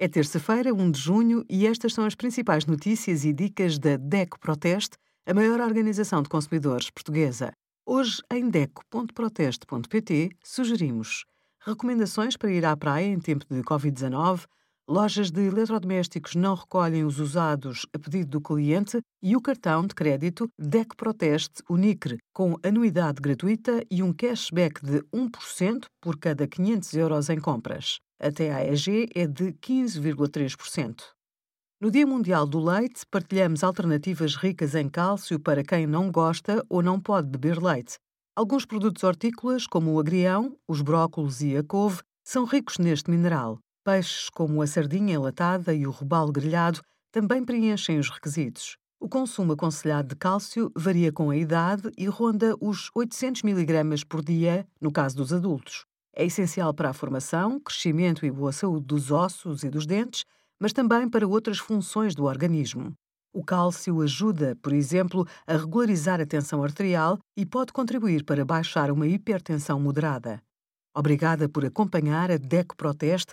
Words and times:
É 0.00 0.06
terça-feira, 0.06 0.72
1 0.72 0.92
de 0.92 1.00
junho, 1.00 1.44
e 1.50 1.66
estas 1.66 1.92
são 1.92 2.04
as 2.04 2.14
principais 2.14 2.64
notícias 2.64 3.24
e 3.24 3.32
dicas 3.32 3.80
da 3.80 3.96
DECO 3.96 4.38
Proteste, 4.38 4.96
a 5.26 5.34
maior 5.34 5.58
organização 5.60 6.22
de 6.22 6.28
consumidores 6.28 6.88
portuguesa. 6.88 7.50
Hoje, 7.84 8.22
em 8.30 8.48
DECO.proteste.pt, 8.48 10.30
sugerimos 10.44 11.24
recomendações 11.66 12.36
para 12.36 12.52
ir 12.52 12.64
à 12.64 12.76
praia 12.76 13.06
em 13.06 13.18
tempo 13.18 13.44
de 13.50 13.60
Covid-19, 13.62 14.44
lojas 14.88 15.30
de 15.30 15.42
eletrodomésticos 15.42 16.34
não 16.34 16.54
recolhem 16.54 17.04
os 17.04 17.20
usados 17.20 17.84
a 17.92 17.98
pedido 17.98 18.30
do 18.30 18.40
cliente 18.40 19.00
e 19.22 19.36
o 19.36 19.40
cartão 19.40 19.86
de 19.86 19.94
crédito 19.94 20.48
DECO 20.58 20.96
Proteste 20.96 21.62
Unicre, 21.68 22.16
com 22.32 22.56
anuidade 22.62 23.20
gratuita 23.20 23.84
e 23.90 24.02
um 24.02 24.14
cashback 24.14 24.84
de 24.84 25.02
1% 25.14 25.84
por 26.00 26.16
cada 26.16 26.48
500 26.48 26.94
euros 26.94 27.28
em 27.28 27.38
compras. 27.38 27.98
A 28.18 28.28
AEG 28.28 29.10
é 29.14 29.26
de 29.26 29.52
15,3%. 29.52 31.02
No 31.80 31.90
Dia 31.90 32.06
Mundial 32.06 32.46
do 32.46 32.58
Leite, 32.58 33.02
partilhamos 33.10 33.62
alternativas 33.62 34.34
ricas 34.34 34.74
em 34.74 34.88
cálcio 34.88 35.38
para 35.38 35.62
quem 35.62 35.86
não 35.86 36.10
gosta 36.10 36.64
ou 36.68 36.82
não 36.82 36.98
pode 36.98 37.28
beber 37.28 37.62
leite. 37.62 37.98
Alguns 38.34 38.64
produtos 38.64 39.04
hortícolas, 39.04 39.66
como 39.66 39.92
o 39.92 40.00
agrião, 40.00 40.56
os 40.66 40.80
brócolos 40.80 41.42
e 41.42 41.56
a 41.56 41.62
couve, 41.62 42.00
são 42.24 42.44
ricos 42.44 42.78
neste 42.78 43.10
mineral. 43.10 43.58
Peixes 43.88 44.28
como 44.28 44.60
a 44.60 44.66
sardinha 44.66 45.14
enlatada 45.14 45.72
e 45.72 45.86
o 45.86 45.90
robalo 45.90 46.30
grelhado 46.30 46.82
também 47.10 47.42
preenchem 47.42 47.98
os 47.98 48.10
requisitos. 48.10 48.76
O 49.00 49.08
consumo 49.08 49.54
aconselhado 49.54 50.08
de 50.08 50.14
cálcio 50.14 50.70
varia 50.76 51.10
com 51.10 51.30
a 51.30 51.36
idade 51.38 51.90
e 51.96 52.04
ronda 52.04 52.54
os 52.60 52.90
800 52.94 53.44
mg 53.44 54.04
por 54.04 54.22
dia, 54.22 54.68
no 54.78 54.92
caso 54.92 55.16
dos 55.16 55.32
adultos. 55.32 55.86
É 56.14 56.26
essencial 56.26 56.74
para 56.74 56.90
a 56.90 56.92
formação, 56.92 57.58
crescimento 57.58 58.26
e 58.26 58.30
boa 58.30 58.52
saúde 58.52 58.84
dos 58.84 59.10
ossos 59.10 59.64
e 59.64 59.70
dos 59.70 59.86
dentes, 59.86 60.26
mas 60.60 60.74
também 60.74 61.08
para 61.08 61.26
outras 61.26 61.56
funções 61.56 62.14
do 62.14 62.24
organismo. 62.24 62.92
O 63.32 63.42
cálcio 63.42 64.02
ajuda, 64.02 64.54
por 64.60 64.74
exemplo, 64.74 65.26
a 65.46 65.56
regularizar 65.56 66.20
a 66.20 66.26
tensão 66.26 66.62
arterial 66.62 67.18
e 67.34 67.46
pode 67.46 67.72
contribuir 67.72 68.22
para 68.22 68.44
baixar 68.44 68.90
uma 68.90 69.06
hipertensão 69.06 69.80
moderada. 69.80 70.42
Obrigada 70.94 71.48
por 71.48 71.64
acompanhar 71.64 72.30
a 72.30 72.36
DECO 72.36 72.76
Proteste 72.76 73.32